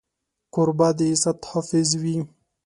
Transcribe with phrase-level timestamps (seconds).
[0.53, 2.17] کوربه د عزت حافظ وي.